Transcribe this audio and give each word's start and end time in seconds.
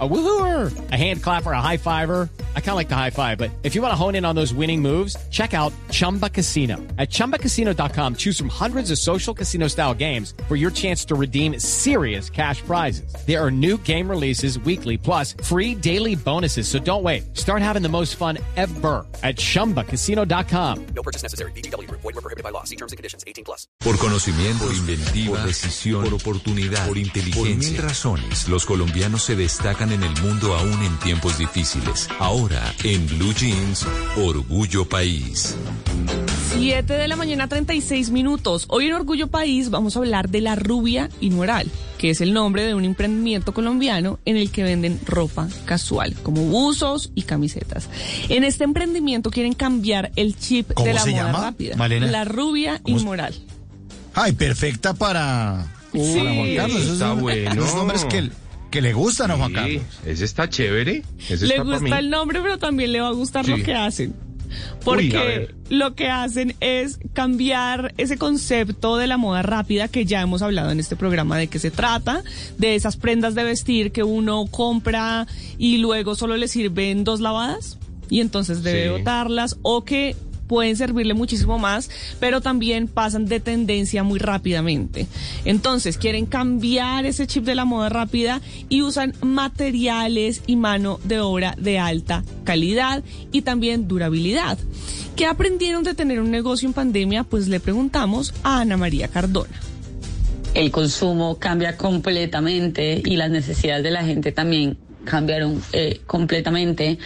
A 0.00 0.08
woohooer, 0.08 0.90
a 0.90 0.96
hand 0.96 1.22
clapper, 1.22 1.52
a 1.52 1.60
high 1.60 1.76
fiver. 1.76 2.28
I 2.56 2.60
kind 2.60 2.70
of 2.70 2.76
like 2.76 2.88
the 2.88 2.96
high 2.96 3.10
five, 3.10 3.38
but 3.38 3.52
if 3.62 3.76
you 3.76 3.82
want 3.82 3.92
to 3.92 3.96
hone 3.96 4.16
in 4.16 4.24
on 4.24 4.34
those 4.34 4.52
winning 4.52 4.82
moves, 4.82 5.16
check 5.30 5.54
out 5.54 5.72
Chumba 5.90 6.28
Casino. 6.28 6.78
At 6.98 7.10
ChumbaCasino.com, 7.10 8.16
choose 8.16 8.36
from 8.36 8.48
hundreds 8.48 8.90
of 8.90 8.98
social 8.98 9.32
casino 9.32 9.68
style 9.68 9.94
games 9.94 10.34
for 10.48 10.56
your 10.56 10.72
chance 10.72 11.04
to 11.04 11.14
redeem 11.14 11.60
serious 11.60 12.28
cash 12.28 12.60
prizes. 12.62 13.14
There 13.24 13.40
are 13.40 13.52
new 13.52 13.78
game 13.78 14.10
releases 14.10 14.58
weekly, 14.58 14.98
plus 14.98 15.34
free 15.44 15.76
daily 15.76 16.16
bonuses. 16.16 16.66
So 16.66 16.80
don't 16.80 17.04
wait. 17.04 17.36
Start 17.36 17.62
having 17.62 17.82
the 17.82 17.88
most 17.88 18.16
fun 18.16 18.38
ever 18.56 19.06
at 19.22 19.36
ChumbaCasino.com. 19.36 20.86
No 20.86 21.02
purchase 21.04 21.22
necessary. 21.22 21.52
BGW. 21.52 21.88
Void 21.88 22.02
were 22.02 22.12
prohibited 22.14 22.42
by 22.42 22.50
law. 22.50 22.64
See 22.64 22.76
terms 22.76 22.90
and 22.90 22.96
conditions. 22.96 23.22
18 23.28 23.44
plus. 23.44 23.68
Por 23.78 23.96
conocimiento, 23.98 24.64
por 24.64 24.74
inventiva, 24.74 25.36
por 25.36 25.46
decisión, 25.46 26.02
por 26.02 26.14
oportunidad, 26.14 26.86
por 26.88 26.98
inteligencia. 26.98 27.54
Por 27.54 27.72
mil 27.72 27.78
razones, 27.78 28.48
los 28.48 28.66
colombianos 28.66 29.22
se 29.22 29.36
destacan 29.36 29.83
en 29.92 30.02
el 30.02 30.22
mundo 30.22 30.54
aún 30.54 30.82
en 30.82 30.96
tiempos 30.98 31.38
difíciles. 31.38 32.08
Ahora, 32.18 32.74
en 32.84 33.06
Blue 33.06 33.32
Jeans, 33.34 33.86
Orgullo 34.16 34.84
País. 34.88 35.56
7 36.56 36.92
de 36.92 37.08
la 37.08 37.16
mañana, 37.16 37.48
36 37.48 38.10
minutos. 38.10 38.64
Hoy 38.68 38.86
en 38.86 38.94
Orgullo 38.94 39.28
País 39.28 39.70
vamos 39.70 39.96
a 39.96 39.98
hablar 40.00 40.28
de 40.28 40.40
La 40.40 40.54
Rubia 40.54 41.08
Inmoral, 41.20 41.70
que 41.98 42.10
es 42.10 42.20
el 42.20 42.32
nombre 42.32 42.64
de 42.64 42.74
un 42.74 42.84
emprendimiento 42.84 43.52
colombiano 43.52 44.18
en 44.24 44.36
el 44.36 44.50
que 44.50 44.62
venden 44.62 45.00
ropa 45.04 45.48
casual, 45.64 46.14
como 46.22 46.42
buzos 46.42 47.10
y 47.14 47.22
camisetas. 47.22 47.88
En 48.28 48.44
este 48.44 48.64
emprendimiento 48.64 49.30
quieren 49.30 49.54
cambiar 49.54 50.12
el 50.16 50.36
chip 50.38 50.72
¿Cómo 50.74 50.86
de 50.86 50.94
la 50.94 51.00
se 51.00 51.10
moda 51.10 51.26
llama, 51.26 51.40
rápida. 51.42 51.76
Malena? 51.76 52.06
La 52.06 52.24
Rubia. 52.24 52.80
Inmoral. 52.86 53.34
Ay, 54.14 54.32
perfecta 54.32 54.94
para, 54.94 55.66
Sí. 55.92 56.14
para 56.18 56.34
Juan 56.34 56.56
Carlos. 56.56 56.80
Esos 56.82 56.92
Está 56.94 57.12
bueno. 57.14 57.54
Los 57.54 57.74
nombres 57.74 58.04
que, 58.04 58.30
que 58.74 58.82
le 58.82 58.92
gustan 58.92 59.30
a 59.30 59.36
Juan 59.36 59.48
Sí, 59.50 59.54
Carlos. 59.54 59.82
ese 60.04 60.24
está 60.24 60.48
chévere. 60.50 61.02
Ese 61.30 61.46
Le 61.46 61.54
está 61.54 61.64
pa' 61.64 61.70
mí. 61.70 61.80
gusta 61.80 61.98
el 61.98 62.10
nombre, 62.10 62.40
pero 62.42 62.58
también 62.58 62.92
le 62.92 63.00
va 63.00 63.08
a 63.08 63.12
gustar 63.12 63.48
lo 63.48 63.56
que 63.56 63.74
hacen. 63.74 64.14
Porque 64.84 65.54
lo 65.70 65.94
que 65.94 66.08
hacen 66.08 66.54
es 66.60 66.98
cambiar 67.12 67.94
ese 67.98 68.18
concepto 68.18 68.96
de 68.96 69.06
la 69.06 69.16
moda 69.16 69.42
rápida 69.42 69.88
que 69.88 70.04
ya 70.04 70.20
hemos 70.20 70.42
hablado 70.42 70.70
en 70.70 70.78
este 70.80 70.96
programa 70.96 71.38
de 71.38 71.48
qué 71.48 71.58
se 71.58 71.70
trata, 71.70 72.22
de 72.58 72.74
esas 72.74 72.96
prendas 72.96 73.34
de 73.34 73.44
vestir 73.44 73.90
que 73.92 74.02
uno 74.02 74.46
compra 74.50 75.26
y 75.58 75.78
luego 75.78 76.14
solo 76.14 76.36
le 76.36 76.48
sirven 76.48 77.02
dos 77.04 77.20
lavadas 77.20 77.78
y 78.10 78.20
entonces 78.20 78.62
debe 78.62 78.84
Sí. 78.84 78.88
botarlas 78.90 79.56
o 79.62 79.84
que 79.84 80.14
pueden 80.46 80.76
servirle 80.76 81.14
muchísimo 81.14 81.58
más, 81.58 81.90
pero 82.20 82.40
también 82.40 82.88
pasan 82.88 83.26
de 83.26 83.40
tendencia 83.40 84.02
muy 84.02 84.18
rápidamente. 84.18 85.06
Entonces, 85.44 85.98
quieren 85.98 86.26
cambiar 86.26 87.06
ese 87.06 87.26
chip 87.26 87.44
de 87.44 87.54
la 87.54 87.64
moda 87.64 87.88
rápida 87.88 88.40
y 88.68 88.82
usan 88.82 89.14
materiales 89.22 90.42
y 90.46 90.56
mano 90.56 91.00
de 91.04 91.20
obra 91.20 91.54
de 91.58 91.78
alta 91.78 92.24
calidad 92.44 93.02
y 93.32 93.42
también 93.42 93.88
durabilidad. 93.88 94.58
¿Qué 95.16 95.26
aprendieron 95.26 95.84
de 95.84 95.94
tener 95.94 96.20
un 96.20 96.30
negocio 96.30 96.68
en 96.68 96.72
pandemia? 96.72 97.24
Pues 97.24 97.48
le 97.48 97.60
preguntamos 97.60 98.34
a 98.42 98.60
Ana 98.60 98.76
María 98.76 99.08
Cardona. 99.08 99.54
el 100.54 100.70
consumo 100.70 101.38
cambia 101.38 101.76
completamente 101.76 103.02
y 103.04 103.16
las 103.16 103.30
necesidades 103.30 103.82
de 103.82 103.90
la 103.90 104.04
gente 104.04 104.30
también 104.30 104.78
cambiaron 105.04 105.60
eh, 105.72 106.00
completamente. 106.06 106.98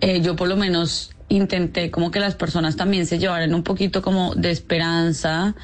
Eh, 0.00 0.20
yo 0.22 0.36
por 0.36 0.48
lo 0.48 0.56
menos 0.56 1.10
intenté 1.28 1.90
como 1.90 2.10
que 2.10 2.20
las 2.20 2.34
personas 2.34 2.76
también 2.76 3.06
se 3.06 3.18
llevaran 3.18 3.54
un 3.54 3.62
poquito 3.62 4.02
como 4.02 4.34
de 4.34 4.50
esperanza 4.50 5.54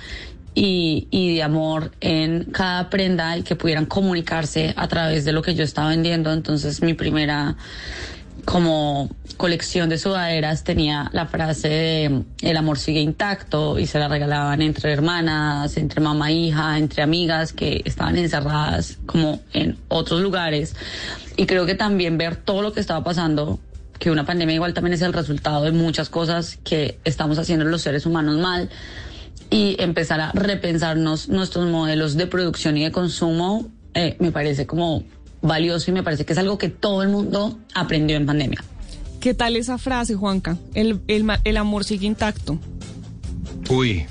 y, 0.54 1.08
y 1.10 1.34
de 1.34 1.42
amor 1.42 1.92
en 2.00 2.44
cada 2.44 2.90
prenda 2.90 3.36
y 3.36 3.42
que 3.42 3.56
pudieran 3.56 3.86
comunicarse 3.86 4.74
a 4.76 4.88
través 4.88 5.24
de 5.24 5.32
lo 5.32 5.42
que 5.42 5.54
yo 5.54 5.64
estaba 5.64 5.88
vendiendo. 5.88 6.32
Entonces 6.32 6.82
mi 6.82 6.94
primera 6.94 7.56
como 8.44 9.10
colección 9.36 9.88
de 9.88 9.98
sudaderas 9.98 10.64
tenía 10.64 11.10
la 11.12 11.26
frase 11.26 11.68
de 11.68 12.22
el 12.42 12.56
amor 12.56 12.78
sigue 12.78 13.00
intacto 13.00 13.78
y 13.78 13.86
se 13.86 13.98
la 13.98 14.08
regalaban 14.08 14.62
entre 14.62 14.92
hermanas, 14.92 15.76
entre 15.76 16.00
mamá 16.00 16.30
e 16.30 16.34
hija, 16.34 16.78
entre 16.78 17.02
amigas 17.02 17.52
que 17.52 17.82
estaban 17.84 18.16
encerradas 18.16 18.98
como 19.06 19.40
en 19.52 19.78
otros 19.88 20.20
lugares. 20.20 20.76
Y 21.36 21.46
creo 21.46 21.66
que 21.66 21.74
también 21.74 22.16
ver 22.16 22.36
todo 22.36 22.62
lo 22.62 22.72
que 22.72 22.80
estaba 22.80 23.02
pasando, 23.02 23.58
que 23.98 24.10
una 24.10 24.24
pandemia 24.26 24.54
igual 24.54 24.74
también 24.74 24.94
es 24.94 25.02
el 25.02 25.12
resultado 25.12 25.64
de 25.64 25.72
muchas 25.72 26.08
cosas 26.08 26.58
que 26.64 26.98
estamos 27.04 27.38
haciendo 27.38 27.64
los 27.64 27.82
seres 27.82 28.06
humanos 28.06 28.38
mal 28.38 28.68
y 29.50 29.76
empezar 29.78 30.20
a 30.20 30.32
repensarnos 30.32 31.28
nuestros 31.28 31.68
modelos 31.70 32.16
de 32.16 32.26
producción 32.26 32.76
y 32.76 32.84
de 32.84 32.92
consumo, 32.92 33.68
eh, 33.94 34.16
me 34.18 34.32
parece 34.32 34.66
como 34.66 35.04
valioso 35.42 35.90
y 35.90 35.94
me 35.94 36.02
parece 36.02 36.24
que 36.24 36.32
es 36.32 36.38
algo 36.38 36.58
que 36.58 36.68
todo 36.68 37.02
el 37.02 37.08
mundo 37.08 37.58
aprendió 37.74 38.16
en 38.16 38.26
pandemia. 38.26 38.64
¿Qué 39.20 39.32
tal 39.34 39.56
esa 39.56 39.78
frase, 39.78 40.14
Juanca? 40.14 40.58
El, 40.74 41.00
el, 41.08 41.24
el 41.44 41.56
amor 41.56 41.84
sigue 41.84 42.06
intacto. 42.06 42.58
Uy, 43.70 44.06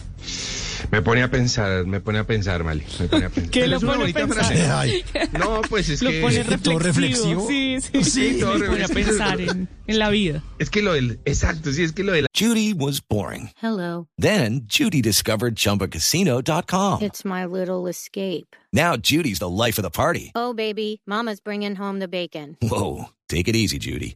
me 0.93 1.01
pone 1.01 1.23
a 1.23 1.31
pensar, 1.31 1.85
me 1.87 1.99
pone 1.99 2.19
a 2.19 2.23
pensar, 2.27 2.63
Mali. 2.63 2.83
Me 2.99 3.07
pone 3.07 3.25
a 3.25 3.29
pensar. 3.29 3.49
¿Qué 3.51 3.67
lo 3.67 3.79
pone 3.79 4.11
a 4.11 4.13
pensar? 4.13 4.55
No, 5.39 5.61
pues 5.67 5.89
es 5.89 6.03
Lo 6.03 6.11
que 6.11 6.21
pone 6.21 6.43
todo 6.59 6.77
reflexivo. 6.77 7.41
reflexivo. 7.41 7.47
Sí, 7.47 7.77
sí, 7.81 8.03
Sí, 8.03 8.39
todo 8.39 8.57
Lo 8.59 8.67
pone 8.67 8.83
a 8.83 8.87
reflexivo. 8.87 9.17
pensar 9.17 9.41
en, 9.41 9.67
en 9.87 9.99
la 9.99 10.09
vida. 10.11 10.43
es 10.59 10.69
que 10.69 10.83
lo 10.83 10.93
del 10.93 11.19
exacto, 11.25 11.71
sí, 11.71 11.81
es 11.83 11.93
que 11.93 12.03
lo 12.03 12.11
del 12.11 12.27
Judy 12.37 12.73
was 12.73 13.01
boring. 13.01 13.49
Hello. 13.59 14.07
Then 14.19 14.67
Judy 14.67 15.01
discovered 15.01 15.55
ChumbaCasino.com. 15.55 17.01
It's 17.01 17.25
my 17.25 17.45
little 17.45 17.87
escape. 17.89 18.55
Now 18.71 18.95
Judy's 18.95 19.39
the 19.39 19.49
life 19.49 19.79
of 19.79 19.83
the 19.83 19.89
party. 19.91 20.31
Oh, 20.35 20.53
baby, 20.53 21.01
Mama's 21.07 21.39
bringing 21.39 21.75
home 21.75 21.97
the 21.99 22.07
bacon. 22.07 22.57
Whoa, 22.61 23.09
take 23.29 23.47
it 23.47 23.55
easy, 23.55 23.79
Judy. 23.79 24.15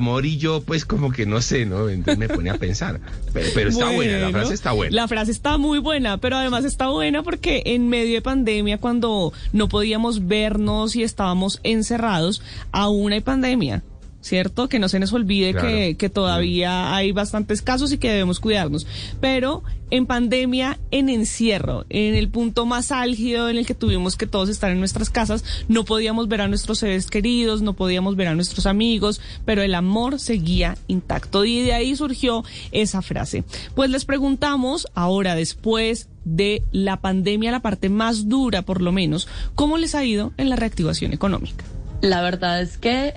Amor 0.00 0.26
y 0.26 0.38
yo, 0.38 0.62
pues 0.62 0.84
como 0.84 1.12
que 1.12 1.26
no 1.26 1.42
sé, 1.42 1.66
¿no? 1.66 1.88
Entonces 1.88 2.18
me 2.18 2.28
pone 2.28 2.50
a 2.50 2.54
pensar. 2.54 3.00
Pero, 3.32 3.48
pero 3.54 3.70
está 3.70 3.90
buena, 3.90 4.18
la 4.18 4.30
frase 4.30 4.54
está 4.54 4.72
buena. 4.72 4.94
La 4.94 5.08
frase 5.08 5.30
está 5.30 5.58
muy 5.58 5.78
buena, 5.78 6.18
pero 6.18 6.36
además 6.36 6.64
está 6.64 6.88
buena 6.88 7.22
porque 7.22 7.62
en 7.66 7.88
medio 7.88 8.14
de 8.14 8.22
pandemia, 8.22 8.78
cuando 8.78 9.32
no 9.52 9.68
podíamos 9.68 10.26
vernos 10.26 10.96
y 10.96 11.02
estábamos 11.02 11.60
encerrados, 11.62 12.42
aún 12.72 13.12
hay 13.12 13.20
pandemia. 13.20 13.82
¿Cierto? 14.22 14.68
Que 14.68 14.78
no 14.78 14.88
se 14.88 14.98
nos 14.98 15.12
olvide 15.14 15.52
Claro. 15.52 15.68
que, 15.68 15.96
que 15.96 16.10
todavía 16.10 16.94
hay 16.94 17.10
bastantes 17.12 17.62
casos 17.62 17.90
y 17.92 17.98
que 17.98 18.10
debemos 18.10 18.38
cuidarnos. 18.38 18.86
Pero 19.20 19.62
en 19.90 20.06
pandemia, 20.06 20.78
en 20.90 21.08
encierro, 21.08 21.84
en 21.88 22.14
el 22.14 22.28
punto 22.28 22.66
más 22.66 22.92
álgido 22.92 23.48
en 23.48 23.56
el 23.56 23.66
que 23.66 23.74
tuvimos 23.74 24.16
que 24.16 24.26
todos 24.26 24.48
estar 24.48 24.70
en 24.70 24.78
nuestras 24.78 25.10
casas, 25.10 25.42
no 25.68 25.84
podíamos 25.84 26.28
ver 26.28 26.42
a 26.42 26.48
nuestros 26.48 26.78
seres 26.80 27.06
queridos, 27.06 27.62
no 27.62 27.72
podíamos 27.72 28.14
ver 28.14 28.28
a 28.28 28.34
nuestros 28.34 28.66
amigos, 28.66 29.20
pero 29.46 29.62
el 29.62 29.74
amor 29.74 30.20
seguía 30.20 30.76
intacto. 30.86 31.44
Y 31.44 31.62
de 31.62 31.72
ahí 31.72 31.96
surgió 31.96 32.44
esa 32.72 33.02
frase. 33.02 33.44
Pues 33.74 33.90
les 33.90 34.04
preguntamos, 34.04 34.86
ahora 34.94 35.34
después 35.34 36.08
de 36.24 36.62
la 36.72 37.00
pandemia, 37.00 37.50
la 37.50 37.60
parte 37.60 37.88
más 37.88 38.28
dura 38.28 38.62
por 38.62 38.82
lo 38.82 38.92
menos, 38.92 39.26
¿cómo 39.54 39.78
les 39.78 39.94
ha 39.94 40.04
ido 40.04 40.32
en 40.36 40.50
la 40.50 40.56
reactivación 40.56 41.14
económica? 41.14 41.64
La 42.02 42.22
verdad 42.22 42.62
es 42.62 42.78
que 42.78 43.14